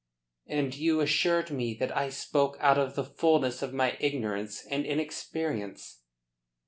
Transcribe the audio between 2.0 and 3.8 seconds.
spoke out of the fullness of